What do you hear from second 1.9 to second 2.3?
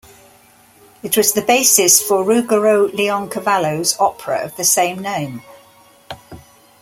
for